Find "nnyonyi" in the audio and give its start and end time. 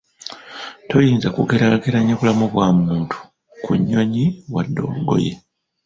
3.79-4.25